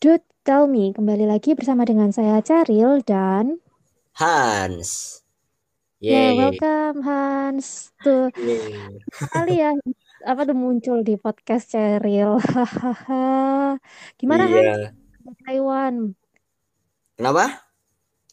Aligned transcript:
Do 0.00 0.16
Tell 0.46 0.64
Me 0.66 0.92
kembali 0.96 1.28
lagi 1.28 1.52
bersama 1.52 1.84
dengan 1.84 2.08
saya 2.10 2.40
Ceril 2.40 3.04
dan 3.04 3.60
Hans. 4.16 5.20
ya 6.00 6.32
Yeay. 6.32 6.36
welcome 6.40 6.98
Hans 7.04 7.92
tuh 8.00 8.32
Yeay. 8.34 9.04
kali 9.32 9.60
ya 9.60 9.70
apa 10.24 10.40
tuh 10.48 10.56
muncul 10.56 11.04
di 11.04 11.20
podcast 11.20 11.76
Ceril 11.76 12.40
hahaha 12.40 13.76
gimana 14.20 14.44
Hans 14.48 14.80
Iya. 14.80 14.96
di 15.20 15.32
Taiwan 15.44 15.94
Kenapa? 17.16 17.44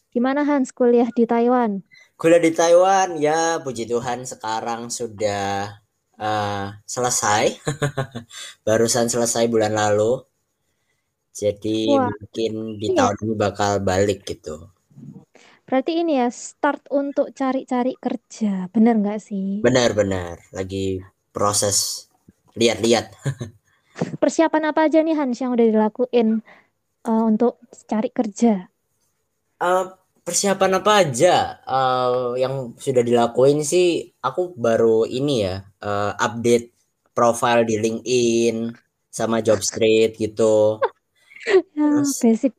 gimana 0.08 0.40
Hans 0.48 0.72
kuliah 0.72 1.08
di 1.12 1.28
Taiwan 1.28 1.84
Kuliah 2.18 2.42
di 2.42 2.50
Taiwan 2.50 3.14
ya 3.20 3.62
puji 3.62 3.86
Tuhan 3.86 4.26
sekarang 4.26 4.90
sudah 4.90 5.78
uh, 6.18 6.66
selesai. 6.82 7.62
Barusan 8.66 9.06
selesai 9.06 9.46
bulan 9.46 9.70
lalu. 9.70 10.18
Jadi 11.40 11.76
wah 11.90 12.10
mungkin 12.18 12.52
di 12.82 12.88
iya 12.88 12.98
tahun 12.98 13.16
ini 13.24 13.34
bakal 13.44 13.72
balik 13.88 14.20
gitu. 14.30 14.54
berarti 15.68 15.92
ini 16.00 16.12
ya 16.20 16.28
start 16.32 16.82
untuk 17.00 17.26
cari-cari 17.36 17.92
kerja 18.04 18.66
bener 18.74 18.94
nggak 19.02 19.20
sih 19.28 19.48
Benar-benar 19.64 20.36
lagi 20.56 20.98
proses 21.34 22.08
lihat-lihat. 22.58 23.06
persiapan 24.22 24.62
apa 24.70 24.80
aja 24.86 24.98
nih 25.02 25.16
Hans 25.18 25.38
yang 25.42 25.52
udah 25.54 25.66
dilakuin 25.72 26.28
uh, 27.08 27.24
untuk 27.30 27.58
cari 27.90 28.10
kerja 28.14 28.70
Uh, 29.58 29.90
persiapan 30.22 30.78
apa 30.78 30.92
aja 31.02 31.58
uh, 31.66 32.38
yang 32.38 32.78
sudah 32.78 33.02
dilakuin 33.02 33.66
sih? 33.66 34.14
Aku 34.22 34.54
baru 34.54 35.02
ini 35.02 35.42
ya 35.42 35.66
uh, 35.82 36.14
update 36.14 36.70
profile 37.10 37.66
di 37.66 37.74
LinkedIn 37.82 38.70
sama 39.10 39.42
Jobstreet 39.42 40.14
gitu. 40.14 40.78
ya 41.46 41.88
Terus 42.02 42.18
basic 42.22 42.52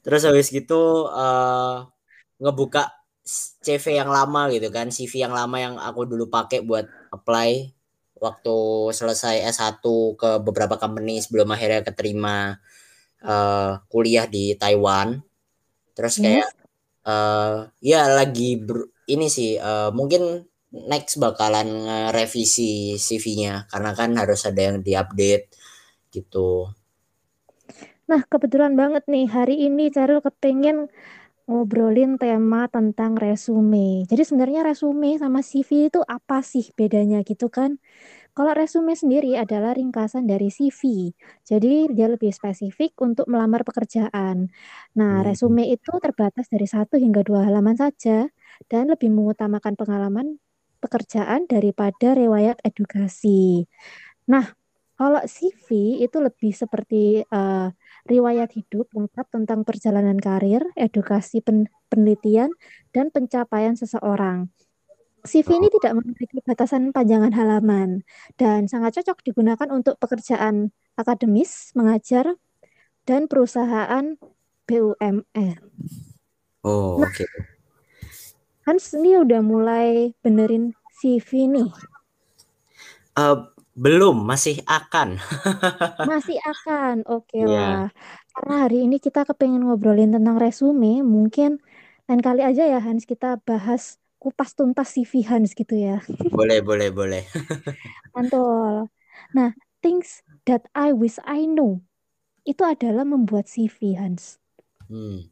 terus 0.00 0.24
habis 0.24 0.48
gitu 0.48 1.08
uh, 1.12 1.84
ngebuka 2.40 2.88
CV 3.64 4.00
yang 4.00 4.08
lama 4.12 4.52
gitu 4.52 4.68
kan, 4.68 4.92
CV 4.92 5.24
yang 5.24 5.32
lama 5.32 5.56
yang 5.56 5.74
aku 5.80 6.04
dulu 6.04 6.28
pakai 6.28 6.60
buat 6.64 6.84
apply 7.12 7.72
waktu 8.20 8.56
selesai 8.92 9.44
S1 9.48 9.84
ke 10.16 10.30
beberapa 10.40 10.76
company 10.76 11.20
sebelum 11.20 11.52
akhirnya 11.52 11.84
keterima 11.84 12.56
uh, 13.24 13.80
kuliah 13.88 14.28
di 14.28 14.56
Taiwan. 14.56 15.20
Terus 15.96 16.20
kayak 16.20 16.48
yes 16.48 16.64
uh, 17.08 17.68
ya 17.80 18.08
lagi 18.10 18.58
ber, 18.58 18.88
ini 19.08 19.28
sih 19.28 19.60
uh, 19.60 19.92
mungkin 19.92 20.44
next 20.74 21.22
bakalan 21.22 21.86
revisi 22.10 22.98
CV-nya 22.98 23.70
karena 23.70 23.94
kan 23.94 24.10
harus 24.18 24.42
ada 24.42 24.58
yang 24.58 24.82
diupdate 24.82 25.46
gitu. 26.10 26.66
Nah, 28.04 28.20
kebetulan 28.28 28.76
banget 28.76 29.04
nih 29.08 29.26
hari 29.32 29.56
ini 29.64 29.88
Ceril 29.88 30.20
kepengen 30.20 30.92
ngobrolin 31.48 32.16
tema 32.20 32.68
tentang 32.72 33.16
resume. 33.18 34.04
Jadi 34.08 34.22
sebenarnya 34.24 34.62
resume 34.66 35.16
sama 35.20 35.40
CV 35.44 35.88
itu 35.92 36.00
apa 36.06 36.40
sih 36.44 36.70
bedanya 36.78 37.20
gitu 37.26 37.48
kan? 37.52 37.80
Kalau 38.36 38.52
resume 38.56 38.94
sendiri 38.96 39.36
adalah 39.40 39.74
ringkasan 39.76 40.28
dari 40.30 40.48
CV. 40.52 41.12
Jadi 41.46 41.90
dia 41.94 42.08
lebih 42.12 42.30
spesifik 42.34 42.94
untuk 43.02 43.26
melamar 43.32 43.62
pekerjaan. 43.68 44.48
Nah, 44.98 45.12
Hmm. 45.22 45.26
resume 45.26 45.64
itu 45.72 45.92
terbatas 46.02 46.46
dari 46.52 46.66
satu 46.68 46.96
hingga 47.00 47.22
dua 47.26 47.46
halaman 47.48 47.76
saja 47.78 48.28
dan 48.70 48.84
lebih 48.92 49.10
mengutamakan 49.12 49.74
pengalaman 49.78 50.38
pekerjaan 50.84 51.48
daripada 51.50 52.14
riwayat 52.16 52.60
edukasi. 52.64 53.66
Nah, 54.30 54.44
kalau 54.94 55.20
CV 55.26 56.00
itu 56.06 56.16
lebih 56.22 56.52
seperti 56.54 57.26
uh, 57.28 57.68
riwayat 58.04 58.52
hidup 58.52 58.92
lengkap 58.92 59.26
tentang 59.32 59.64
perjalanan 59.64 60.20
karir, 60.20 60.64
edukasi 60.76 61.40
pen 61.40 61.68
penelitian, 61.88 62.52
dan 62.92 63.08
pencapaian 63.08 63.74
seseorang. 63.74 64.52
CV 65.24 65.56
ini 65.56 65.72
tidak 65.72 65.96
memiliki 65.96 66.44
batasan 66.44 66.92
panjangan 66.92 67.32
halaman 67.32 68.04
dan 68.36 68.68
sangat 68.68 69.00
cocok 69.00 69.24
digunakan 69.24 69.68
untuk 69.72 69.96
pekerjaan 69.96 70.68
akademis, 71.00 71.72
mengajar, 71.72 72.36
dan 73.08 73.24
perusahaan 73.24 74.20
BUMN. 74.68 75.56
Oh, 76.64 77.00
nah, 77.00 77.08
oke. 77.08 77.24
Okay. 77.24 77.28
Hans 78.64 78.96
ini 78.96 79.20
udah 79.20 79.40
mulai 79.44 80.16
benerin 80.24 80.72
CV 81.00 81.48
nih. 81.52 81.68
Uh, 83.12 83.48
belum, 83.74 84.22
masih 84.22 84.62
akan. 84.64 85.18
masih 86.10 86.38
akan, 86.42 87.02
oke 87.10 87.26
okay 87.26 87.42
yeah. 87.42 87.50
lah. 87.50 87.86
Karena 88.34 88.54
hari 88.66 88.86
ini 88.86 89.02
kita 89.02 89.26
kepengen 89.26 89.66
ngobrolin 89.66 90.14
tentang 90.14 90.38
resume, 90.38 91.02
mungkin 91.02 91.58
lain 92.06 92.22
kali 92.22 92.42
aja 92.46 92.68
ya 92.68 92.78
Hans 92.78 93.08
kita 93.08 93.42
bahas 93.42 93.98
kupas 94.22 94.54
tuntas 94.56 94.94
CV 94.94 95.26
Hans 95.26 95.52
gitu 95.52 95.74
ya. 95.76 96.00
Boleh, 96.36 96.64
boleh, 96.64 96.88
boleh. 96.88 97.22
Mantul. 98.16 98.88
Nah, 99.36 99.50
things 99.84 100.24
that 100.48 100.64
I 100.72 100.96
wish 100.96 101.20
I 101.28 101.44
know 101.44 101.84
itu 102.48 102.64
adalah 102.64 103.04
membuat 103.04 103.50
CV 103.50 104.00
Hans. 104.00 104.40
Hmm. 104.88 105.28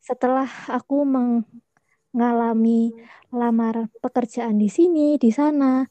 Setelah 0.00 0.48
aku 0.68 1.04
mengalami 1.04 2.92
lamar 3.28 3.92
pekerjaan 4.00 4.56
di 4.56 4.72
sini, 4.72 5.20
di 5.20 5.28
sana, 5.32 5.84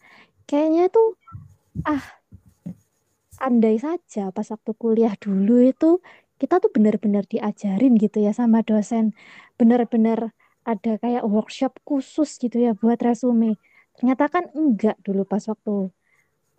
kayaknya 0.49 0.89
tuh 0.89 1.17
ah 1.85 2.03
andai 3.39 3.79
saja 3.79 4.33
pas 4.35 4.47
waktu 4.51 4.71
kuliah 4.75 5.15
dulu 5.15 5.63
itu 5.63 6.03
kita 6.39 6.59
tuh 6.63 6.71
benar-benar 6.71 7.27
diajarin 7.27 7.99
gitu 7.99 8.23
ya 8.23 8.31
sama 8.35 8.63
dosen 8.63 9.15
benar-benar 9.59 10.31
ada 10.67 10.99
kayak 10.99 11.23
workshop 11.23 11.79
khusus 11.87 12.35
gitu 12.39 12.59
ya 12.59 12.71
buat 12.75 12.99
resume 12.99 13.55
ternyata 13.95 14.31
kan 14.31 14.47
enggak 14.55 14.95
dulu 15.03 15.23
pas 15.27 15.43
waktu 15.47 15.91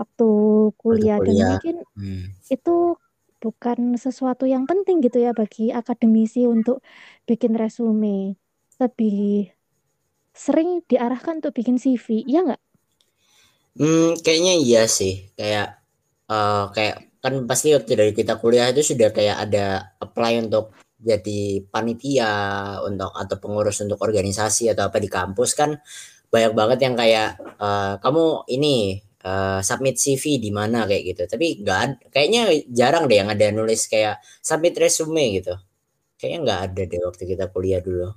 waktu 0.01 0.29
kuliah, 0.81 1.21
kuliah. 1.21 1.25
dan 1.25 1.37
mungkin 1.57 1.77
hmm. 1.97 2.27
itu 2.49 2.77
bukan 3.41 3.97
sesuatu 3.97 4.45
yang 4.45 4.69
penting 4.69 5.01
gitu 5.01 5.21
ya 5.21 5.33
bagi 5.33 5.73
akademisi 5.73 6.45
untuk 6.45 6.85
bikin 7.25 7.57
resume 7.57 8.37
lebih 8.81 9.53
sering 10.37 10.85
diarahkan 10.89 11.41
untuk 11.45 11.57
bikin 11.57 11.77
CV 11.77 12.25
ya 12.29 12.45
nggak? 12.45 12.63
Hmm, 13.79 14.19
kayaknya 14.25 14.53
iya 14.59 14.81
sih. 14.91 15.31
Kayak 15.39 15.79
uh, 16.31 16.71
kayak 16.75 16.95
kan 17.23 17.35
pasti 17.51 17.67
waktu 17.77 17.93
dari 18.01 18.13
kita 18.17 18.41
kuliah 18.43 18.67
itu 18.73 18.83
sudah 18.95 19.09
kayak 19.17 19.37
ada 19.47 19.95
apply 20.03 20.33
untuk 20.49 20.75
jadi 21.01 21.65
panitia 21.73 22.31
untuk 22.89 23.13
atau 23.17 23.37
pengurus 23.43 23.79
untuk 23.85 23.99
organisasi 24.03 24.73
atau 24.73 24.91
apa 24.91 24.99
di 24.99 25.09
kampus 25.11 25.51
kan. 25.61 25.71
Banyak 26.33 26.53
banget 26.59 26.79
yang 26.87 26.95
kayak 26.99 27.29
uh, 27.63 27.95
kamu 28.03 28.25
ini 28.55 28.99
uh, 29.27 29.61
submit 29.63 29.97
CV 30.03 30.25
di 30.43 30.51
mana 30.55 30.87
kayak 30.91 31.03
gitu. 31.15 31.23
Tapi 31.31 31.47
nggak 31.63 32.11
kayaknya 32.15 32.43
jarang 32.71 33.05
deh 33.11 33.19
yang 33.23 33.31
ada 33.35 33.47
nulis 33.55 33.87
kayak 33.93 34.19
submit 34.43 34.75
resume 34.79 35.39
gitu. 35.43 35.55
Kayaknya 36.19 36.39
nggak 36.47 36.61
ada 36.73 36.83
deh 36.91 37.01
waktu 37.09 37.25
kita 37.33 37.45
kuliah 37.55 37.81
dulu 37.85 38.11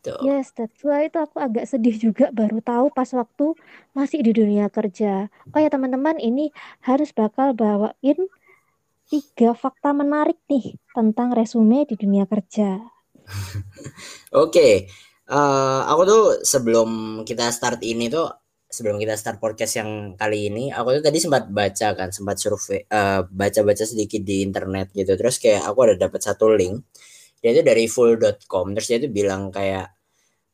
gitu. 0.00 0.16
Yes, 0.24 0.56
that's 0.56 0.80
why 0.80 1.12
itu 1.12 1.20
aku 1.20 1.36
agak 1.36 1.68
sedih 1.68 1.92
juga 1.92 2.32
baru 2.32 2.64
tahu 2.64 2.88
pas 2.88 3.12
waktu 3.12 3.52
masih 3.92 4.24
di 4.24 4.32
dunia 4.32 4.72
kerja. 4.72 5.28
Oh 5.52 5.60
ya 5.60 5.68
teman-teman, 5.68 6.16
ini 6.16 6.48
harus 6.80 7.12
bakal 7.12 7.52
bawain 7.52 8.16
tiga 9.12 9.52
fakta 9.52 9.92
menarik 9.92 10.40
nih 10.48 10.80
tentang 10.96 11.36
resume 11.36 11.84
di 11.84 12.00
dunia 12.00 12.24
kerja. 12.24 12.80
Oke, 13.28 13.68
okay. 14.32 14.74
uh, 15.28 15.84
aku 15.92 16.02
tuh 16.08 16.24
sebelum 16.48 17.22
kita 17.28 17.52
start 17.52 17.84
ini 17.84 18.08
tuh 18.08 18.32
sebelum 18.70 19.02
kita 19.02 19.18
start 19.18 19.42
podcast 19.42 19.82
yang 19.82 20.14
kali 20.14 20.46
ini, 20.46 20.70
aku 20.70 20.98
tuh 20.98 21.04
tadi 21.04 21.18
sempat 21.18 21.50
baca 21.50 21.88
kan, 21.92 22.08
sempat 22.14 22.38
survei, 22.38 22.86
uh, 22.86 23.26
baca-baca 23.26 23.82
sedikit 23.82 24.22
di 24.22 24.46
internet 24.46 24.94
gitu. 24.94 25.18
Terus 25.18 25.42
kayak 25.42 25.66
aku 25.66 25.78
ada 25.90 25.94
dapat 25.98 26.22
satu 26.22 26.54
link, 26.54 26.78
dia 27.40 27.50
itu 27.56 27.62
dari 27.64 27.84
full.com. 27.88 28.76
Terus 28.76 28.86
dia 28.88 28.98
itu 29.00 29.08
bilang 29.12 29.52
kayak, 29.52 29.92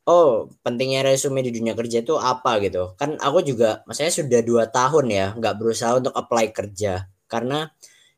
oh 0.06 0.50
pentingnya 0.62 1.02
resume 1.06 1.42
di 1.42 1.50
dunia 1.54 1.74
kerja 1.74 2.02
itu 2.02 2.14
apa 2.18 2.62
gitu. 2.62 2.94
Kan 2.98 3.18
aku 3.18 3.42
juga, 3.42 3.82
maksudnya 3.86 4.12
sudah 4.14 4.40
dua 4.46 4.64
tahun 4.70 5.06
ya, 5.10 5.26
nggak 5.38 5.54
berusaha 5.58 5.98
untuk 5.98 6.14
apply 6.14 6.54
kerja 6.54 7.10
karena 7.26 7.70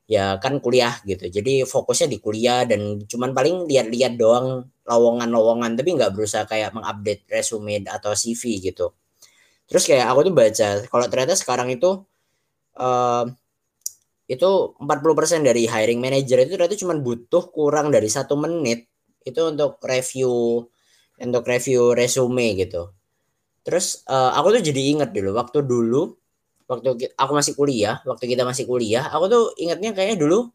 ya 0.09 0.37
kan 0.41 0.61
kuliah 0.61 1.01
gitu. 1.05 1.29
Jadi 1.29 1.65
fokusnya 1.69 2.09
di 2.13 2.19
kuliah 2.21 2.65
dan 2.69 3.05
cuman 3.05 3.33
paling 3.37 3.69
lihat-lihat 3.69 4.17
doang 4.21 4.69
lowongan-lowongan, 4.89 5.77
tapi 5.77 5.97
nggak 5.97 6.13
berusaha 6.17 6.45
kayak 6.49 6.73
mengupdate 6.77 7.29
resume 7.29 7.85
atau 7.85 8.13
CV 8.17 8.73
gitu. 8.73 8.97
Terus 9.69 9.85
kayak 9.85 10.09
aku 10.09 10.33
tuh 10.33 10.35
baca, 10.37 10.69
kalau 10.89 11.07
ternyata 11.13 11.37
sekarang 11.37 11.69
itu 11.69 12.05
uh, 12.81 13.25
itu 14.29 14.77
40% 14.77 15.41
dari 15.41 15.65
hiring 15.65 16.05
manager 16.05 16.45
itu 16.45 16.53
ternyata 16.61 16.77
cuma 16.77 16.95
butuh 17.01 17.49
kurang 17.49 17.89
dari 17.89 18.13
satu 18.13 18.37
menit 18.37 18.85
itu 19.25 19.41
untuk 19.41 19.81
review 19.81 20.63
untuk 21.19 21.43
review 21.49 21.97
resume 21.97 22.55
gitu. 22.61 22.93
Terus 23.65 24.05
uh, 24.05 24.37
aku 24.37 24.61
tuh 24.61 24.63
jadi 24.69 24.81
inget 24.95 25.11
dulu 25.17 25.33
waktu 25.33 25.65
dulu 25.65 26.13
waktu 26.69 27.09
aku 27.17 27.33
masih 27.33 27.57
kuliah, 27.57 28.05
waktu 28.05 28.29
kita 28.29 28.45
masih 28.45 28.69
kuliah, 28.69 29.09
aku 29.09 29.25
tuh 29.33 29.45
ingatnya 29.57 29.97
kayaknya 29.97 30.21
dulu 30.21 30.53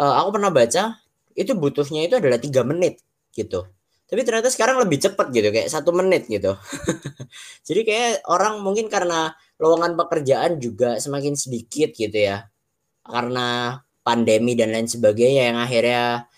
uh, 0.00 0.14
aku 0.24 0.40
pernah 0.40 0.48
baca 0.48 0.96
itu 1.36 1.52
butuhnya 1.52 2.08
itu 2.08 2.16
adalah 2.16 2.40
tiga 2.40 2.64
menit 2.64 3.04
gitu. 3.36 3.68
Tapi 4.08 4.20
ternyata 4.24 4.48
sekarang 4.48 4.80
lebih 4.80 4.96
cepat 5.04 5.28
gitu 5.28 5.52
kayak 5.52 5.68
satu 5.68 5.92
menit 5.92 6.24
gitu. 6.32 6.56
Jadi 7.68 7.80
kayak 7.84 8.24
orang 8.32 8.64
mungkin 8.64 8.88
karena 8.88 9.36
lowongan 9.60 9.92
pekerjaan 10.00 10.56
juga 10.56 10.96
semakin 10.96 11.36
sedikit 11.36 11.92
gitu 11.92 12.16
ya 12.16 12.48
karena 13.04 13.80
pandemi 14.04 14.52
dan 14.56 14.72
lain 14.72 14.88
sebagainya 14.88 15.52
yang 15.52 15.58
akhirnya 15.60 16.28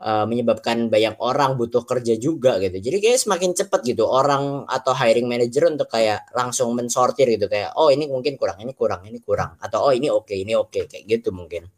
uh, 0.00 0.24
menyebabkan 0.28 0.92
banyak 0.92 1.16
orang 1.18 1.56
butuh 1.56 1.82
kerja 1.82 2.14
juga 2.20 2.60
gitu. 2.60 2.78
Jadi 2.78 2.96
kayak 3.02 3.18
semakin 3.22 3.50
cepat 3.56 3.80
gitu 3.86 4.04
orang 4.06 4.66
atau 4.68 4.92
hiring 4.92 5.26
manager 5.26 5.70
untuk 5.70 5.88
kayak 5.90 6.28
langsung 6.36 6.72
mensortir 6.76 7.30
gitu. 7.34 7.48
Kayak 7.50 7.74
oh 7.78 7.88
ini 7.88 8.06
mungkin 8.10 8.36
kurang 8.36 8.60
ini 8.60 8.72
kurang 8.76 9.02
ini 9.08 9.18
kurang. 9.22 9.56
Atau 9.58 9.82
oh 9.86 9.92
ini 9.92 10.12
oke 10.12 10.28
okay, 10.28 10.44
ini 10.44 10.52
oke 10.54 10.72
okay, 10.72 10.82
kayak 10.86 11.04
gitu 11.08 11.32
mungkin. 11.32 11.68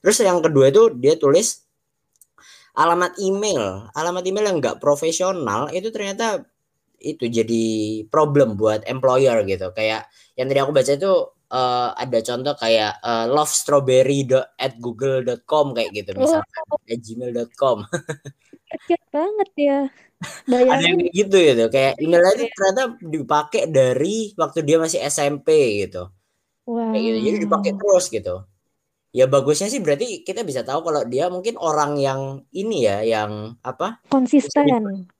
Terus 0.00 0.16
yang 0.24 0.40
kedua 0.40 0.72
itu 0.72 0.92
dia 0.96 1.14
tulis 1.20 1.64
alamat 2.76 3.18
email, 3.20 3.90
alamat 3.92 4.24
email 4.24 4.44
yang 4.48 4.56
nggak 4.62 4.78
profesional 4.80 5.68
itu 5.74 5.92
ternyata 5.92 6.48
itu 7.00 7.28
jadi 7.28 7.64
problem 8.12 8.56
buat 8.60 8.84
employer 8.88 9.44
gitu. 9.48 9.72
Kayak 9.72 10.08
yang 10.36 10.46
tadi 10.48 10.60
aku 10.60 10.72
baca 10.72 10.92
itu 10.92 11.12
uh, 11.50 11.92
ada 11.98 12.18
contoh 12.24 12.54
kayak 12.56 12.98
uh, 13.02 13.26
lovestrawberry 13.28 14.24
at 14.56 14.78
google.com 14.78 15.76
kayak 15.76 15.90
gitu 15.92 16.10
misalkan 16.16 16.64
oh. 16.70 16.80
at 16.80 17.00
gmail.com. 17.02 17.76
Kecil 18.70 19.02
banget 19.10 19.50
ya. 19.58 19.78
Bayangin. 20.46 20.70
Ada 20.70 20.84
yang 20.86 20.98
kayak 21.02 21.14
gitu 21.14 21.36
gitu. 21.42 21.64
Kayak 21.74 21.92
emailnya 21.98 22.32
itu 22.38 22.44
ternyata 22.54 22.82
dipakai 23.02 23.62
dari 23.66 24.16
waktu 24.38 24.58
dia 24.62 24.76
masih 24.78 25.00
SMP 25.02 25.48
gitu. 25.86 26.06
Wow. 26.70 26.94
Kayak 26.94 27.02
gitu. 27.02 27.18
Jadi 27.26 27.36
dipakai 27.42 27.72
terus 27.74 28.06
gitu 28.06 28.49
ya 29.10 29.26
bagusnya 29.26 29.66
sih 29.66 29.82
berarti 29.82 30.22
kita 30.22 30.46
bisa 30.46 30.62
tahu 30.62 30.86
kalau 30.86 31.02
dia 31.02 31.26
mungkin 31.26 31.58
orang 31.58 31.98
yang 31.98 32.46
ini 32.54 32.86
ya 32.86 33.02
yang 33.02 33.58
apa? 33.66 33.98
Konsisten. 34.06 34.66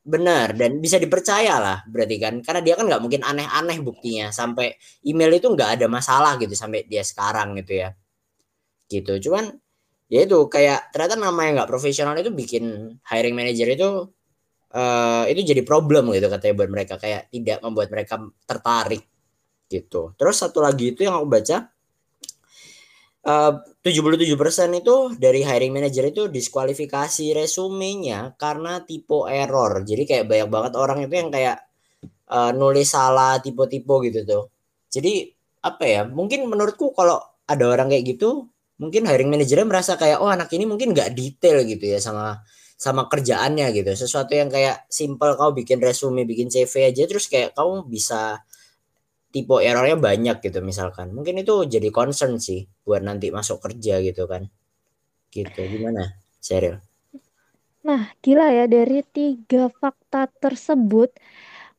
Benar 0.07 0.55
dan 0.55 0.79
bisa 0.79 0.97
dipercaya 1.03 1.59
lah 1.59 1.79
berarti 1.91 2.17
kan. 2.23 2.35
Karena 2.43 2.61
dia 2.63 2.75
kan 2.79 2.87
nggak 2.87 3.03
mungkin 3.03 3.23
aneh-aneh 3.27 3.79
buktinya. 3.83 4.31
Sampai 4.31 4.79
email 5.03 5.35
itu 5.35 5.51
nggak 5.51 5.79
ada 5.79 5.87
masalah 5.91 6.39
gitu 6.39 6.55
sampai 6.55 6.87
dia 6.87 7.03
sekarang 7.03 7.59
gitu 7.59 7.83
ya. 7.83 7.91
Gitu. 8.87 9.13
Cuman 9.27 9.51
ya 10.11 10.27
itu 10.27 10.39
kayak 10.47 10.95
ternyata 10.95 11.15
nama 11.19 11.41
yang 11.47 11.55
nggak 11.63 11.71
profesional 11.71 12.15
itu 12.19 12.31
bikin 12.31 12.95
hiring 13.07 13.35
manager 13.35 13.69
itu 13.71 13.89
uh, 14.75 15.25
itu 15.27 15.43
jadi 15.43 15.63
problem 15.67 16.15
gitu 16.15 16.31
katanya 16.31 16.55
buat 16.55 16.71
mereka. 16.71 16.95
Kayak 16.95 17.27
tidak 17.35 17.59
membuat 17.59 17.91
mereka 17.91 18.23
tertarik 18.47 19.03
gitu. 19.67 20.15
Terus 20.15 20.37
satu 20.39 20.63
lagi 20.63 20.95
itu 20.95 21.03
yang 21.03 21.19
aku 21.19 21.27
baca 21.27 21.71
uh, 23.27 23.53
77% 23.81 24.81
itu 24.81 24.97
dari 25.17 25.41
hiring 25.45 25.73
manager 25.73 26.05
itu 26.09 26.23
diskualifikasi 26.29 27.33
resumenya 27.37 28.37
karena 28.37 28.85
tipe 28.85 29.29
error. 29.29 29.85
Jadi 29.85 30.03
kayak 30.09 30.25
banyak 30.29 30.49
banget 30.49 30.73
orang 30.77 30.99
itu 31.05 31.15
yang 31.17 31.31
kayak 31.33 31.57
uh, 32.29 32.51
nulis 32.53 32.89
salah 32.93 33.41
tipe-tipe 33.41 33.95
gitu 34.09 34.21
tuh. 34.25 34.45
Jadi 34.93 35.33
apa 35.65 35.85
ya? 35.85 36.03
Mungkin 36.09 36.49
menurutku 36.49 36.93
kalau 36.97 37.21
ada 37.49 37.65
orang 37.67 37.91
kayak 37.93 38.17
gitu, 38.17 38.49
mungkin 38.81 39.05
hiring 39.09 39.29
manajernya 39.29 39.67
merasa 39.69 39.93
kayak 40.01 40.23
oh 40.23 40.31
anak 40.31 40.49
ini 40.57 40.65
mungkin 40.65 40.97
nggak 40.97 41.13
detail 41.13 41.61
gitu 41.67 41.85
ya 41.85 41.99
sama 42.01 42.41
sama 42.81 43.09
kerjaannya 43.13 43.77
gitu. 43.77 43.91
Sesuatu 43.93 44.33
yang 44.33 44.49
kayak 44.49 44.89
simple 44.89 45.37
kau 45.37 45.53
bikin 45.53 45.79
resume, 45.85 46.25
bikin 46.25 46.49
CV 46.49 46.89
aja 46.89 47.05
terus 47.05 47.29
kayak 47.29 47.53
kamu 47.53 47.85
bisa 47.89 48.41
tipe 49.35 49.57
errornya 49.63 49.97
banyak 49.99 50.37
gitu 50.45 50.59
misalkan. 50.63 51.15
Mungkin 51.17 51.43
itu 51.43 51.55
jadi 51.67 51.89
concern 51.95 52.39
sih 52.43 52.67
buat 52.87 53.03
nanti 53.03 53.31
masuk 53.31 53.63
kerja 53.65 54.03
gitu 54.03 54.27
kan. 54.31 54.47
Gitu 55.31 55.61
gimana 55.71 56.19
Cheryl 56.43 56.83
nah 57.81 58.13
gila 58.21 58.53
ya 58.53 58.65
dari 58.69 59.01
tiga 59.09 59.73
fakta 59.73 60.29
tersebut 60.29 61.17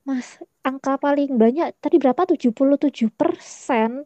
mas 0.01 0.41
angka 0.65 0.97
paling 0.97 1.37
banyak 1.37 1.73
tadi 1.77 1.95
berapa? 2.01 2.25
77 2.25 3.09
persen 3.13 4.05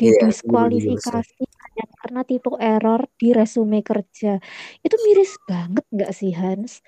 didiskualifikasi 0.00 1.44
iya, 1.44 1.56
hanya 1.64 1.84
karena 2.00 2.20
tipe 2.28 2.50
error 2.60 3.00
di 3.20 3.32
resume 3.32 3.80
kerja. 3.80 4.40
Itu 4.84 4.96
miris 5.04 5.32
banget 5.48 5.84
nggak 5.92 6.12
sih 6.12 6.32
Hans 6.36 6.84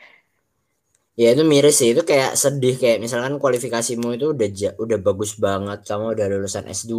Ya 1.19 1.35
itu 1.35 1.43
miris 1.43 1.83
sih, 1.83 1.91
itu 1.99 2.07
kayak 2.07 2.39
sedih 2.39 2.79
kayak 2.79 3.03
misalkan 3.03 3.43
kualifikasimu 3.43 4.15
itu 4.15 4.31
udah 4.31 4.49
udah 4.79 4.99
bagus 5.03 5.35
banget, 5.35 5.83
kamu 5.83 6.15
udah 6.15 6.27
lulusan 6.31 6.71
S2, 6.71 6.95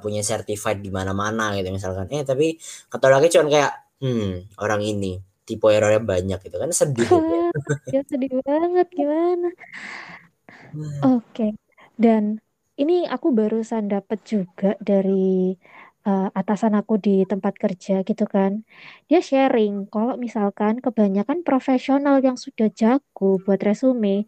punya 0.00 0.24
certified 0.24 0.80
di 0.80 0.88
mana-mana 0.88 1.52
gitu 1.52 1.68
misalkan. 1.68 2.08
Eh 2.08 2.24
tapi 2.24 2.56
kata 2.88 3.12
lagi 3.12 3.28
cuman 3.28 3.48
kayak 3.52 3.72
hmm, 4.00 4.56
orang 4.64 4.80
ini 4.80 5.20
tipe 5.44 5.68
errornya 5.68 6.00
banyak 6.00 6.38
gitu 6.44 6.56
kan 6.56 6.72
sedih 6.72 7.08
gitu. 7.08 7.52
ya 7.92 8.00
sedih 8.10 8.40
banget 8.40 8.88
gimana. 8.88 9.48
Oke. 11.04 11.24
Okay. 11.32 11.50
Dan 11.92 12.40
ini 12.80 13.04
aku 13.04 13.36
barusan 13.36 13.92
dapat 13.92 14.22
juga 14.24 14.80
dari 14.80 15.52
uh, 16.08 16.28
atasan 16.32 16.72
aku 16.80 16.96
di 16.96 17.28
tempat 17.28 17.54
kerja 17.60 18.00
gitu 18.00 18.24
kan. 18.24 18.64
Dia 19.12 19.20
sharing 19.20 19.92
kalau 19.92 20.16
misalkan 20.16 20.80
kebanyakan 20.80 21.44
profesional 21.44 22.24
yang 22.24 22.40
sudah 22.40 22.72
jago 22.72 23.36
buat 23.44 23.60
resume, 23.60 24.24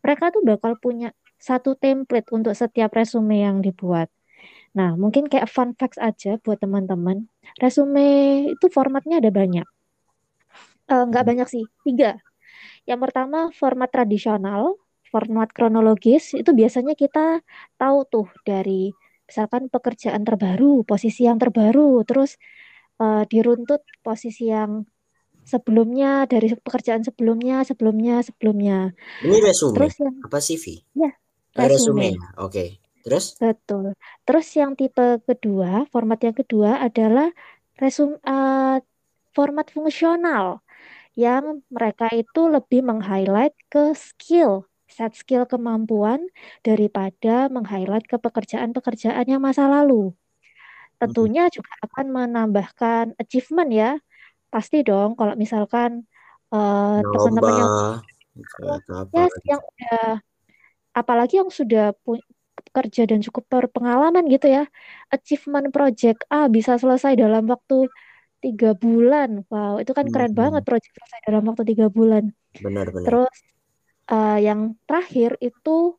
mereka 0.00 0.30
tuh 0.30 0.46
bakal 0.46 0.78
punya 0.78 1.10
satu 1.42 1.74
template 1.74 2.30
untuk 2.30 2.54
setiap 2.54 2.94
resume 2.94 3.42
yang 3.42 3.58
dibuat. 3.60 4.08
Nah, 4.74 4.98
mungkin 4.98 5.30
kayak 5.30 5.50
fun 5.50 5.74
facts 5.78 5.98
aja 5.98 6.38
buat 6.42 6.58
teman-teman. 6.62 7.30
Resume 7.62 8.06
itu 8.54 8.66
formatnya 8.70 9.18
ada 9.22 9.30
banyak. 9.30 9.66
Uh, 10.90 11.04
nggak 11.08 11.24
banyak 11.26 11.48
sih, 11.50 11.64
tiga. 11.86 12.18
Yang 12.84 13.00
pertama 13.08 13.48
format 13.54 13.88
tradisional, 13.88 14.76
format 15.08 15.48
kronologis 15.54 16.34
itu 16.34 16.50
biasanya 16.50 16.98
kita 16.98 17.40
tahu 17.78 17.98
tuh 18.10 18.28
dari 18.42 18.90
misalkan 19.24 19.72
pekerjaan 19.72 20.22
terbaru, 20.22 20.84
posisi 20.84 21.24
yang 21.24 21.40
terbaru, 21.40 22.04
terus 22.04 22.36
uh, 23.00 23.24
diruntut 23.28 23.80
posisi 24.04 24.52
yang 24.52 24.84
sebelumnya 25.44 26.24
dari 26.24 26.52
pekerjaan 26.56 27.04
sebelumnya, 27.04 27.64
sebelumnya, 27.68 28.24
sebelumnya. 28.24 28.78
Ini 29.20 29.36
resume. 29.44 29.76
Terus 29.76 29.94
yang 30.00 30.14
apa 30.24 30.38
CV? 30.40 30.64
Ya, 30.96 31.10
resume. 31.56 31.68
resume. 31.68 32.08
Oke. 32.40 32.48
Okay. 32.48 32.68
Terus? 33.04 33.36
Betul. 33.36 33.92
Terus 34.24 34.46
yang 34.56 34.72
tipe 34.80 35.20
kedua, 35.28 35.84
format 35.92 36.16
yang 36.24 36.32
kedua 36.32 36.80
adalah 36.80 37.28
resume 37.76 38.16
uh, 38.24 38.80
format 39.36 39.68
fungsional 39.68 40.64
yang 41.14 41.62
mereka 41.70 42.10
itu 42.10 42.48
lebih 42.48 42.80
meng-highlight 42.82 43.54
ke 43.70 43.92
skill 43.94 44.66
set 44.94 45.18
skill 45.18 45.42
kemampuan 45.50 46.22
daripada 46.62 47.50
meng-highlight 47.50 48.06
ke 48.06 48.14
pekerjaan-pekerjaan 48.14 49.26
yang 49.26 49.42
masa 49.42 49.66
lalu. 49.66 50.14
Tentunya 51.02 51.50
juga 51.50 51.74
akan 51.82 52.06
menambahkan 52.14 53.18
achievement 53.18 53.70
ya. 53.74 53.98
Pasti 54.54 54.86
dong 54.86 55.18
kalau 55.18 55.34
misalkan 55.34 56.06
uh, 56.54 57.02
teman-teman 57.02 57.54
yang 57.58 57.72
ya, 59.10 59.26
yang 59.50 59.60
udah 59.60 60.22
apalagi 60.94 61.42
yang 61.42 61.50
sudah 61.50 61.90
kerja 62.70 63.02
dan 63.10 63.18
cukup 63.18 63.50
berpengalaman 63.50 64.30
gitu 64.30 64.46
ya. 64.46 64.70
Achievement 65.10 65.74
project 65.74 66.22
A 66.30 66.46
bisa 66.46 66.78
selesai 66.78 67.18
dalam 67.18 67.50
waktu 67.50 67.90
tiga 68.38 68.78
bulan. 68.78 69.42
Wow, 69.50 69.82
itu 69.82 69.90
kan 69.90 70.06
keren 70.12 70.32
hmm. 70.32 70.40
banget 70.40 70.62
project 70.62 70.94
selesai 70.94 71.20
dalam 71.26 71.42
waktu 71.50 71.62
tiga 71.66 71.86
bulan. 71.90 72.30
Benar, 72.62 72.94
benar. 72.94 73.06
Terus 73.06 73.36
uh, 74.10 74.38
yang 74.40 74.76
terakhir 74.88 75.36
itu 75.40 75.96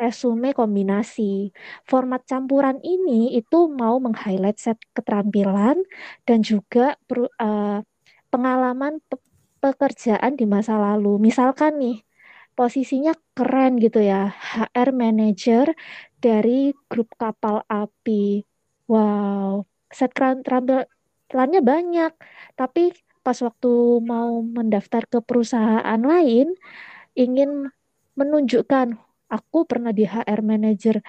resume 0.00 0.56
kombinasi. 0.56 1.52
Format 1.86 2.24
campuran 2.26 2.80
ini 2.82 3.36
itu 3.36 3.68
mau 3.70 4.00
meng-highlight 4.02 4.58
set 4.58 4.78
keterampilan 4.96 5.78
dan 6.26 6.38
juga 6.42 6.96
uh, 7.38 7.78
pengalaman 8.32 8.98
pe 9.06 9.16
pekerjaan 9.62 10.34
di 10.34 10.42
masa 10.42 10.74
lalu. 10.74 11.22
Misalkan 11.22 11.78
nih, 11.78 12.02
posisinya 12.58 13.14
keren 13.36 13.78
gitu 13.78 14.02
ya, 14.02 14.34
HR 14.34 14.90
manager 14.90 15.70
dari 16.18 16.74
grup 16.90 17.14
kapal 17.14 17.62
api. 17.70 18.42
Wow, 18.90 19.70
set 19.86 20.10
keterampilannya 20.18 21.62
banyak, 21.62 22.12
tapi 22.58 22.90
pas 23.22 23.38
waktu 23.38 23.72
mau 24.02 24.42
mendaftar 24.42 25.06
ke 25.06 25.18
perusahaan 25.22 26.02
lain 26.02 26.52
ingin 27.14 27.70
menunjukkan 28.18 28.98
aku 29.32 29.64
pernah 29.64 29.94
di 29.94 30.04
HR 30.04 30.44
manager 30.44 31.00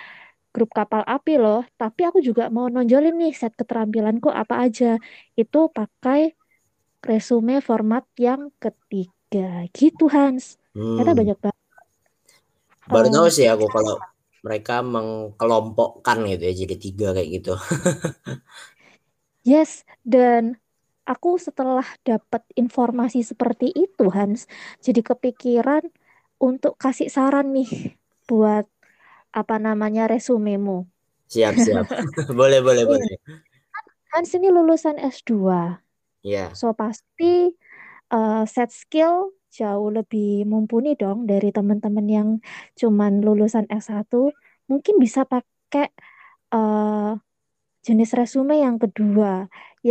grup 0.53 0.69
kapal 0.69 1.01
api 1.03 1.41
loh, 1.41 1.65
tapi 1.75 2.05
aku 2.05 2.21
juga 2.21 2.47
mau 2.53 2.69
nonjolin 2.69 3.17
nih 3.17 3.33
set 3.33 3.57
keterampilanku 3.57 4.29
apa 4.29 4.69
aja. 4.69 5.01
Itu 5.33 5.73
pakai 5.73 6.37
resume 7.01 7.57
format 7.59 8.05
yang 8.21 8.53
ketiga. 8.61 9.65
Gitu 9.73 10.05
Hans. 10.13 10.61
Hmm. 10.77 11.01
Banyak 11.01 11.41
banget. 11.41 11.61
Baru 12.85 13.07
tahu 13.09 13.27
sih 13.33 13.49
aku 13.49 13.65
kalau 13.73 13.97
mereka 14.45 14.85
mengkelompokkan 14.85 16.21
gitu 16.29 16.43
ya 16.45 16.53
jadi 16.53 16.75
tiga 16.77 17.07
kayak 17.17 17.29
gitu. 17.41 17.53
yes, 19.49 19.87
dan 20.05 20.61
aku 21.03 21.35
setelah 21.39 21.85
dapat 22.03 22.43
informasi 22.55 23.23
seperti 23.23 23.71
itu 23.75 24.07
Hans, 24.11 24.47
jadi 24.79 25.03
kepikiran 25.03 25.83
untuk 26.39 26.75
kasih 26.79 27.07
saran 27.11 27.55
nih 27.55 27.95
buat 28.27 28.67
apa 29.33 29.55
namanya 29.59 30.07
resumemu. 30.07 30.87
Siap, 31.31 31.55
siap. 31.57 31.85
boleh, 32.39 32.59
boleh, 32.61 32.83
boleh. 32.85 33.07
Hans 34.13 34.29
ini 34.37 34.53
lulusan 34.53 35.01
S2. 35.01 35.33
Iya. 36.21 36.53
So 36.53 36.71
pasti 36.77 37.51
uh, 38.13 38.45
set 38.45 38.69
skill 38.69 39.33
jauh 39.53 39.89
lebih 39.93 40.45
mumpuni 40.49 40.97
dong 40.97 41.29
dari 41.29 41.49
teman-teman 41.53 42.05
yang 42.05 42.29
cuman 42.77 43.25
lulusan 43.25 43.65
S1. 43.69 44.09
Mungkin 44.69 45.01
bisa 45.01 45.25
pakai 45.25 45.89
uh, 46.53 47.17
jenis 47.87 48.11
resume 48.19 48.55
yang 48.65 48.77
kedua 48.83 49.31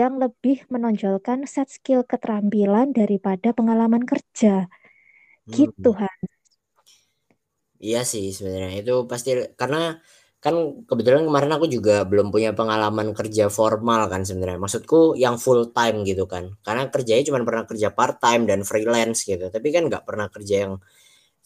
yang 0.00 0.12
lebih 0.22 0.56
menonjolkan 0.72 1.38
set 1.52 1.68
skill 1.76 2.02
keterampilan 2.10 2.86
daripada 2.98 3.48
pengalaman 3.58 4.04
kerja. 4.10 4.68
Gitu, 5.56 5.88
Hmm. 5.88 6.00
Han. 6.00 6.18
Iya 7.86 8.00
sih 8.12 8.24
sebenarnya 8.36 8.70
itu 8.82 8.92
pasti 9.10 9.28
karena 9.60 9.78
kan 10.44 10.54
kebetulan 10.88 11.22
kemarin 11.28 11.50
aku 11.56 11.66
juga 11.76 11.92
belum 12.10 12.26
punya 12.34 12.50
pengalaman 12.58 13.08
kerja 13.18 13.44
formal 13.58 14.00
kan 14.12 14.22
sebenarnya. 14.28 14.58
Maksudku 14.64 14.98
yang 15.24 15.36
full 15.44 15.62
time 15.76 15.96
gitu 16.10 16.24
kan. 16.32 16.44
Karena 16.66 16.82
kerjanya 16.94 17.22
cuma 17.28 17.40
pernah 17.48 17.64
kerja 17.70 17.88
part 17.98 18.16
time 18.24 18.42
dan 18.50 18.60
freelance 18.70 19.18
gitu. 19.30 19.44
Tapi 19.54 19.68
kan 19.74 19.82
nggak 19.90 20.04
pernah 20.08 20.26
kerja 20.34 20.54
yang 20.66 20.72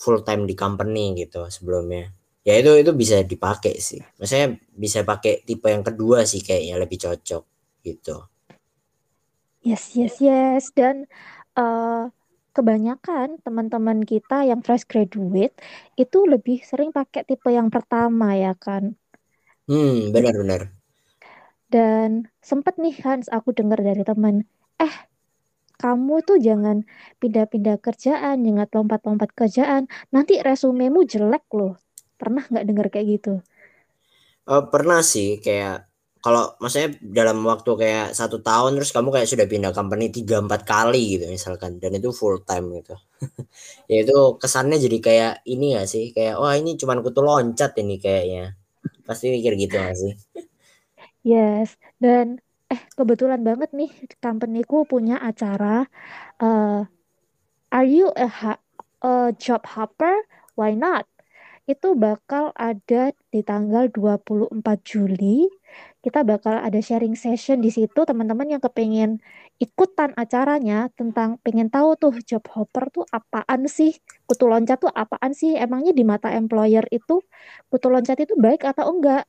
full 0.03 0.19
time 0.29 0.43
di 0.51 0.55
company 0.63 1.05
gitu 1.23 1.41
sebelumnya. 1.57 2.05
Ya 2.47 2.55
itu 2.61 2.71
itu 2.83 2.93
bisa 3.03 3.17
dipakai 3.33 3.75
sih. 3.89 4.01
Maksudnya 4.19 4.49
bisa 4.83 4.99
pakai 5.11 5.33
tipe 5.49 5.67
yang 5.75 5.85
kedua 5.89 6.19
sih 6.31 6.41
kayaknya 6.47 6.75
lebih 6.83 6.99
cocok 7.05 7.43
gitu. 7.87 8.17
Yes, 9.69 9.83
yes, 9.99 10.15
yes. 10.23 10.65
Dan 10.79 11.11
uh, 11.59 12.09
kebanyakan 12.57 13.29
teman-teman 13.45 14.01
kita 14.07 14.47
yang 14.51 14.61
fresh 14.65 14.87
graduate 14.87 15.55
itu 15.99 16.19
lebih 16.33 16.63
sering 16.63 16.91
pakai 16.95 17.27
tipe 17.29 17.49
yang 17.51 17.69
pertama 17.75 18.39
ya 18.39 18.55
kan. 18.57 18.95
Hmm, 19.69 20.13
benar-benar. 20.15 20.71
Dan 21.75 22.31
sempet 22.49 22.75
nih 22.83 22.95
Hans, 23.05 23.27
aku 23.37 23.51
dengar 23.59 23.79
dari 23.83 24.03
teman, 24.07 24.47
eh 24.79 24.95
kamu 25.83 26.15
tuh 26.29 26.39
jangan 26.49 26.77
pindah-pindah 27.21 27.77
kerjaan, 27.87 28.37
jangan 28.47 28.69
lompat-lompat 28.77 29.31
kerjaan, 29.39 29.83
nanti 30.15 30.35
resumemu 30.49 31.01
jelek 31.13 31.45
loh. 31.59 31.75
Pernah 32.17 32.45
nggak 32.49 32.67
dengar 32.69 32.87
kayak 32.93 33.07
gitu? 33.21 33.33
Uh, 34.47 34.63
pernah 34.71 35.03
sih 35.03 35.43
kayak 35.43 35.91
kalau 36.27 36.59
maksudnya 36.59 36.91
dalam 37.03 37.39
waktu 37.47 37.71
kayak 37.79 38.07
satu 38.19 38.43
tahun 38.43 38.75
terus 38.75 38.91
kamu 38.91 39.15
kayak 39.15 39.31
sudah 39.31 39.47
pindah 39.47 39.71
company 39.71 40.11
tiga 40.11 40.43
empat 40.43 40.67
kali 40.67 41.19
gitu 41.19 41.31
misalkan 41.31 41.79
dan 41.79 41.95
itu 41.95 42.11
full 42.11 42.43
time 42.43 42.67
gitu. 42.83 42.95
Ya 43.91 44.03
itu 44.03 44.17
kesannya 44.43 44.77
jadi 44.83 44.99
kayak 45.07 45.33
ini 45.47 45.79
gak 45.79 45.87
sih? 45.87 46.11
Kayak 46.11 46.43
wah 46.43 46.55
ini 46.59 46.75
cuman 46.75 46.99
kutu 47.07 47.23
loncat 47.23 47.73
ini 47.79 47.97
kayaknya. 48.03 48.59
Pasti 49.07 49.31
mikir 49.31 49.55
gitu 49.55 49.79
gak 49.79 49.97
sih? 49.97 50.13
Yes 51.23 51.79
dan 52.03 52.43
eh 52.67 52.83
kebetulan 52.99 53.47
banget 53.47 53.71
nih 53.71 53.91
companyku 54.19 54.83
punya 54.91 55.23
acara 55.23 55.87
uh, 56.43 56.83
are 57.71 57.87
you 57.87 58.11
a, 58.19 58.27
a 59.07 59.31
job 59.39 59.63
hopper? 59.67 60.27
Why 60.59 60.75
not 60.75 61.07
itu 61.67 61.99
bakal 61.99 62.55
ada 62.55 63.11
di 63.35 63.41
tanggal 63.43 63.91
24 63.91 64.79
Juli. 64.87 65.51
Kita 65.99 66.23
bakal 66.23 66.63
ada 66.63 66.79
sharing 66.79 67.19
session 67.19 67.59
di 67.59 67.75
situ. 67.75 68.01
Teman-teman 68.07 68.47
yang 68.55 68.63
kepengen 68.63 69.19
ikutan 69.59 70.15
acaranya 70.15 70.89
tentang 70.95 71.43
pengen 71.43 71.67
tahu 71.75 71.99
tuh 71.99 72.15
job 72.23 72.47
hopper 72.55 72.87
tuh 72.95 73.05
apaan 73.11 73.67
sih? 73.67 73.99
Kutu 74.31 74.47
loncat 74.47 74.79
tuh 74.79 74.93
apaan 74.95 75.35
sih? 75.35 75.59
Emangnya 75.59 75.91
di 75.91 76.07
mata 76.07 76.31
employer 76.31 76.87
itu 76.95 77.19
kutu 77.71 77.87
loncat 77.91 78.17
itu 78.23 78.35
baik 78.39 78.63
atau 78.63 78.87
enggak? 78.95 79.27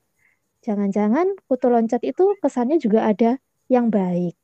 Jangan-jangan 0.62 1.34
kutu 1.50 1.68
loncat 1.74 2.02
itu 2.06 2.38
kesannya 2.42 2.78
juga 2.78 3.10
ada 3.10 3.42
yang 3.66 3.90
baik. 3.90 4.38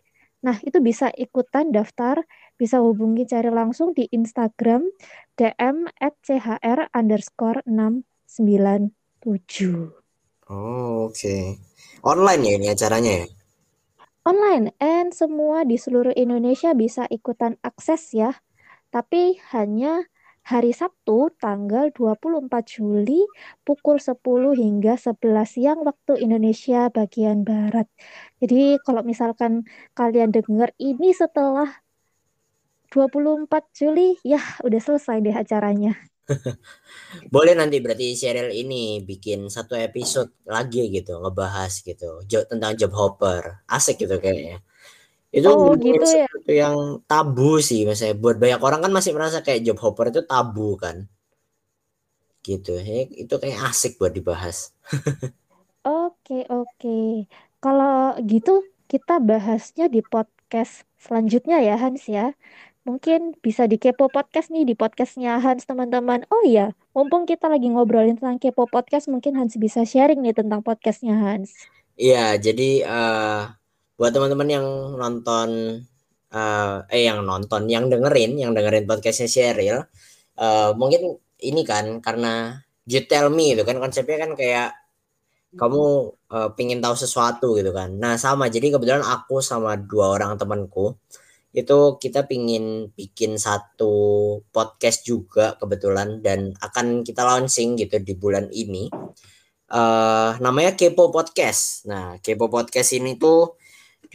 Nah 0.44 0.58
itu 0.68 0.78
bisa 0.84 1.08
ikutan 1.16 1.72
daftar 1.72 2.20
bisa 2.58 2.80
hubungi 2.80 3.26
cari 3.26 3.50
langsung 3.50 3.94
di 3.98 4.06
Instagram 4.10 4.86
DM 5.36 5.90
at 6.00 6.14
chr 6.22 6.80
underscore 6.94 7.62
697 7.66 10.04
Oh, 10.52 11.08
oke. 11.08 11.16
Okay. 11.16 11.56
Online 12.04 12.42
ya 12.44 12.54
ini 12.60 12.68
acaranya 12.68 13.12
ya? 13.24 13.26
Online, 14.24 14.72
and 14.80 15.12
semua 15.12 15.68
di 15.68 15.76
seluruh 15.76 16.16
Indonesia 16.16 16.72
bisa 16.76 17.08
ikutan 17.12 17.60
akses 17.64 18.16
ya. 18.16 18.32
Tapi 18.92 19.40
hanya 19.52 20.08
hari 20.44 20.76
Sabtu 20.76 21.32
tanggal 21.40 21.92
24 21.96 22.48
Juli 22.68 23.24
pukul 23.64 24.00
10 24.00 24.20
hingga 24.60 25.00
11 25.00 25.48
siang 25.48 25.80
waktu 25.88 26.24
Indonesia 26.24 26.92
bagian 26.92 27.48
Barat. 27.48 27.88
Jadi 28.44 28.80
kalau 28.84 29.02
misalkan 29.08 29.64
kalian 29.96 30.36
dengar 30.36 30.76
ini 30.80 31.16
setelah 31.16 31.83
24 32.94 33.50
Juli, 33.74 34.22
ya 34.22 34.38
udah 34.62 34.78
selesai 34.78 35.18
deh 35.26 35.34
acaranya. 35.34 35.98
Boleh 37.34 37.58
nanti 37.58 37.82
berarti 37.82 38.14
serial 38.14 38.54
ini 38.54 39.02
bikin 39.02 39.50
satu 39.50 39.74
episode 39.74 40.32
lagi 40.46 40.88
gitu 40.94 41.18
ngebahas 41.18 41.74
gitu 41.82 42.22
job, 42.30 42.46
tentang 42.46 42.78
job 42.78 42.94
hopper. 42.94 43.66
Asik 43.66 44.06
gitu 44.06 44.22
kayaknya. 44.22 44.62
Itu 45.34 45.50
oh, 45.50 45.74
gitu 45.74 46.06
ya? 46.06 46.30
yang 46.46 47.02
tabu 47.10 47.58
sih 47.58 47.90
misalnya 47.90 48.14
buat 48.22 48.38
banyak 48.38 48.62
orang 48.62 48.86
kan 48.86 48.94
masih 48.94 49.18
merasa 49.18 49.42
kayak 49.42 49.66
job 49.66 49.82
hopper 49.82 50.14
itu 50.14 50.22
tabu 50.30 50.78
kan. 50.78 51.10
Gitu 52.46 52.78
ya, 52.78 53.10
itu 53.10 53.34
kayak 53.42 53.74
asik 53.74 53.98
buat 53.98 54.14
dibahas. 54.14 54.78
Oke 55.84 56.48
oke. 56.48 57.28
Kalau 57.60 58.16
gitu 58.24 58.64
kita 58.88 59.20
bahasnya 59.20 59.92
di 59.92 60.00
podcast 60.00 60.88
selanjutnya 60.96 61.60
ya 61.60 61.76
Hans 61.76 62.08
ya 62.08 62.32
mungkin 62.84 63.32
bisa 63.40 63.64
di 63.64 63.80
Kepo 63.80 64.12
Podcast 64.12 64.52
nih 64.52 64.68
di 64.68 64.76
podcastnya 64.76 65.40
Hans 65.40 65.64
teman-teman. 65.64 66.28
Oh 66.28 66.44
iya, 66.44 66.76
mumpung 66.92 67.24
kita 67.24 67.48
lagi 67.48 67.72
ngobrolin 67.72 68.20
tentang 68.20 68.40
Kepo 68.40 68.68
Podcast, 68.68 69.08
mungkin 69.08 69.40
Hans 69.40 69.56
bisa 69.56 69.88
sharing 69.88 70.20
nih 70.20 70.36
tentang 70.36 70.60
podcastnya 70.60 71.16
Hans. 71.16 71.56
Iya, 71.96 72.36
jadi 72.36 72.84
uh, 72.84 73.42
buat 73.96 74.12
teman-teman 74.12 74.50
yang 74.52 74.68
nonton, 75.00 75.80
uh, 76.36 76.76
eh 76.92 77.08
yang 77.08 77.24
nonton, 77.24 77.72
yang 77.72 77.88
dengerin, 77.88 78.36
yang 78.36 78.52
dengerin 78.52 78.84
podcastnya 78.84 79.32
Sheryl, 79.32 79.88
uh, 80.36 80.76
mungkin 80.76 81.16
ini 81.40 81.64
kan 81.64 82.04
karena 82.04 82.60
you 82.84 83.00
tell 83.08 83.32
me 83.32 83.56
itu 83.56 83.64
kan 83.64 83.80
konsepnya 83.80 84.28
kan 84.28 84.32
kayak 84.36 84.76
kamu 85.54 86.12
uh, 86.34 86.50
pingin 86.58 86.82
tahu 86.84 86.98
sesuatu 86.98 87.56
gitu 87.56 87.72
kan. 87.72 87.96
Nah 87.96 88.20
sama, 88.20 88.50
jadi 88.52 88.76
kebetulan 88.76 89.06
aku 89.06 89.40
sama 89.40 89.78
dua 89.80 90.18
orang 90.20 90.36
temanku 90.36 90.98
itu 91.54 92.02
kita 92.02 92.26
pingin 92.26 92.90
bikin 92.98 93.38
satu 93.38 94.42
podcast 94.50 95.06
juga 95.06 95.54
kebetulan 95.62 96.20
dan 96.26 96.58
akan 96.58 97.06
kita 97.06 97.22
launching 97.22 97.78
gitu 97.78 98.02
di 98.02 98.18
bulan 98.18 98.50
ini. 98.50 98.90
Uh, 99.70 100.34
namanya 100.42 100.74
Kepo 100.74 101.14
Podcast. 101.14 101.86
Nah, 101.86 102.18
Kepo 102.22 102.50
Podcast 102.50 102.94
ini 102.98 103.18
tuh 103.22 103.58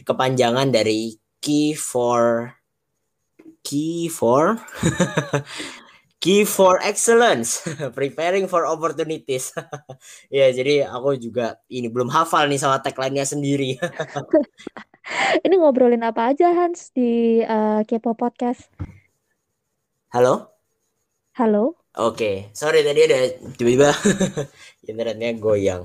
kepanjangan 0.03 0.67
dari 0.71 1.15
Key 1.39 1.75
for 1.75 2.51
Key 3.63 4.11
for 4.11 4.55
Key 6.19 6.43
for 6.43 6.83
Excellence, 6.83 7.63
preparing 7.97 8.51
for 8.51 8.67
opportunities. 8.67 9.55
ya, 10.27 10.51
jadi 10.51 10.83
aku 10.83 11.15
juga 11.15 11.63
ini 11.71 11.87
belum 11.87 12.11
hafal 12.11 12.51
nih 12.51 12.59
sama 12.59 12.83
tagline-nya 12.83 13.23
sendiri. 13.23 13.79
Ini 15.45 15.55
ngobrolin 15.57 16.05
apa 16.05 16.33
aja 16.33 16.53
Hans 16.53 16.93
di 16.93 17.41
uh, 17.41 17.81
Kepo 17.85 18.13
Podcast? 18.13 18.69
Halo? 20.13 20.53
Halo? 21.37 21.77
Oke, 21.99 22.13
okay. 22.13 22.35
sorry 22.53 22.85
tadi 22.85 23.09
ada 23.09 23.33
tiba-tiba 23.57 23.89
internetnya 24.89 25.29
goyang. 25.41 25.83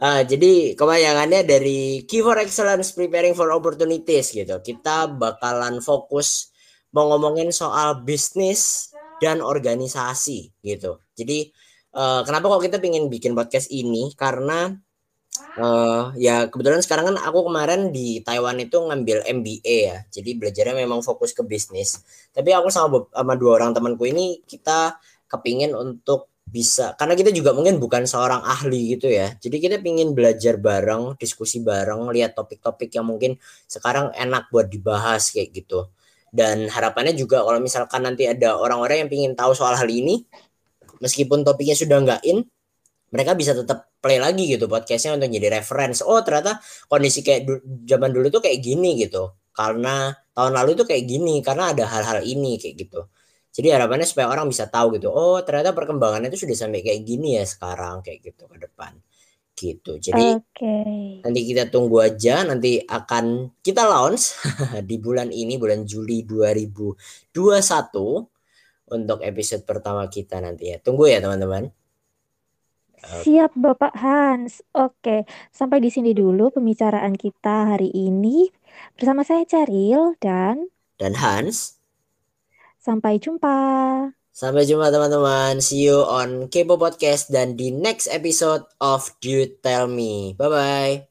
Uh, 0.00 0.24
jadi 0.24 0.74
kebayangannya 0.74 1.44
dari 1.44 2.02
Key 2.08 2.24
for 2.24 2.40
Excellence 2.40 2.96
Preparing 2.96 3.36
for 3.36 3.52
Opportunities 3.52 4.32
gitu. 4.32 4.58
Kita 4.58 5.06
bakalan 5.06 5.78
fokus 5.84 6.50
mau 6.90 7.12
ngomongin 7.14 7.54
soal 7.54 8.02
bisnis 8.02 8.90
dan 9.22 9.44
organisasi 9.44 10.50
gitu. 10.64 10.98
Jadi 11.14 11.52
uh, 11.94 12.26
kenapa 12.26 12.50
kok 12.50 12.64
kita 12.64 12.76
pengen 12.82 13.06
bikin 13.12 13.36
podcast 13.36 13.70
ini? 13.70 14.10
Karena 14.16 14.72
Uh, 15.58 16.14
ya 16.14 16.46
kebetulan 16.46 16.78
sekarang 16.80 17.10
kan 17.10 17.16
aku 17.20 17.50
kemarin 17.50 17.90
di 17.90 18.22
Taiwan 18.22 18.56
itu 18.62 18.78
ngambil 18.78 19.26
MBA 19.26 19.76
ya, 19.92 19.98
jadi 20.08 20.30
belajarnya 20.38 20.74
memang 20.78 21.02
fokus 21.02 21.34
ke 21.34 21.42
bisnis. 21.42 22.00
Tapi 22.30 22.54
aku 22.54 22.70
sama 22.70 23.04
sama 23.10 23.34
dua 23.34 23.58
orang 23.58 23.74
temanku 23.74 24.06
ini 24.06 24.40
kita 24.46 24.96
kepingin 25.26 25.74
untuk 25.74 26.30
bisa 26.50 26.98
karena 26.98 27.14
kita 27.14 27.30
juga 27.30 27.54
mungkin 27.54 27.78
bukan 27.78 28.06
seorang 28.06 28.42
ahli 28.42 28.98
gitu 28.98 29.06
ya. 29.10 29.34
Jadi 29.38 29.56
kita 29.62 29.76
pingin 29.78 30.14
belajar 30.14 30.58
bareng 30.58 31.14
diskusi 31.18 31.62
bareng 31.62 32.10
lihat 32.10 32.34
topik-topik 32.34 32.90
yang 32.94 33.06
mungkin 33.06 33.38
sekarang 33.70 34.10
enak 34.14 34.50
buat 34.50 34.66
dibahas 34.66 35.30
kayak 35.30 35.50
gitu. 35.54 35.90
Dan 36.30 36.70
harapannya 36.70 37.14
juga 37.14 37.42
kalau 37.42 37.58
misalkan 37.58 38.06
nanti 38.06 38.26
ada 38.26 38.54
orang-orang 38.58 39.06
yang 39.06 39.10
pingin 39.10 39.32
tahu 39.34 39.50
soal 39.54 39.74
hal 39.74 39.90
ini 39.90 40.26
meskipun 41.02 41.42
topiknya 41.42 41.74
sudah 41.74 41.98
nggak 42.02 42.22
in 42.26 42.46
mereka 43.10 43.34
bisa 43.34 43.52
tetap 43.52 43.90
play 43.98 44.18
lagi 44.22 44.46
gitu 44.46 44.70
podcastnya 44.70 45.18
untuk 45.18 45.30
jadi 45.30 45.60
reference 45.60 46.00
oh 46.02 46.22
ternyata 46.22 46.62
kondisi 46.86 47.20
kayak 47.26 47.40
du 47.46 47.54
zaman 47.86 48.10
dulu 48.14 48.30
tuh 48.30 48.42
kayak 48.42 48.58
gini 48.62 48.96
gitu 48.98 49.34
karena 49.54 50.14
tahun 50.32 50.52
lalu 50.56 50.78
tuh 50.78 50.86
kayak 50.86 51.04
gini 51.04 51.42
karena 51.42 51.74
ada 51.74 51.84
hal-hal 51.90 52.22
ini 52.22 52.56
kayak 52.56 52.86
gitu 52.86 53.10
jadi 53.50 53.74
harapannya 53.74 54.06
supaya 54.06 54.30
orang 54.30 54.46
bisa 54.46 54.70
tahu 54.70 54.94
gitu. 54.94 55.10
Oh, 55.10 55.42
ternyata 55.42 55.74
perkembangannya 55.74 56.30
itu 56.30 56.46
sudah 56.46 56.54
sampai 56.54 56.86
kayak 56.86 57.02
gini 57.02 57.34
ya 57.34 57.42
sekarang 57.42 57.98
kayak 58.06 58.22
gitu 58.30 58.46
ke 58.46 58.56
depan. 58.62 58.94
Gitu. 59.58 59.98
Jadi 59.98 60.38
okay. 60.38 61.20
nanti 61.26 61.40
kita 61.44 61.68
tunggu 61.68 62.00
aja 62.00 62.46
nanti 62.46 62.78
akan 62.80 63.52
kita 63.60 63.84
launch 63.90 64.38
di 64.88 64.96
bulan 65.02 65.34
ini 65.34 65.58
bulan 65.58 65.82
Juli 65.82 66.22
2021 66.24 67.34
untuk 68.90 69.18
episode 69.20 69.62
pertama 69.66 70.06
kita 70.06 70.38
nanti 70.38 70.70
ya. 70.70 70.78
Tunggu 70.78 71.10
ya 71.10 71.18
teman-teman. 71.18 71.74
Siap 73.00 73.56
Bapak 73.56 73.96
Hans. 73.96 74.60
Oke, 74.76 75.24
sampai 75.50 75.80
di 75.80 75.88
sini 75.88 76.12
dulu 76.12 76.52
pembicaraan 76.52 77.16
kita 77.16 77.74
hari 77.76 77.88
ini 77.92 78.52
bersama 78.96 79.24
saya 79.24 79.44
Ceril 79.48 80.16
dan 80.20 80.68
dan 81.00 81.16
Hans. 81.16 81.80
Sampai 82.80 83.20
jumpa. 83.20 83.56
Sampai 84.32 84.64
jumpa 84.64 84.88
teman-teman. 84.88 85.60
See 85.60 85.84
you 85.84 86.00
on 86.00 86.48
Kepo 86.48 86.80
Podcast 86.80 87.28
dan 87.28 87.60
di 87.60 87.68
next 87.68 88.08
episode 88.08 88.64
of 88.80 89.12
Do 89.20 89.44
Tell 89.60 89.84
Me. 89.84 90.32
Bye-bye. 90.32 91.09